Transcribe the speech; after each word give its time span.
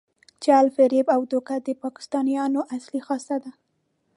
چل، 0.43 0.65
فریب 0.77 1.07
او 1.15 1.21
دوکه 1.31 1.55
د 1.67 1.67
پاکستانیانو 1.83 2.61
اصلي 2.75 3.01
خاصه 3.07 3.35
ده. 3.43 3.51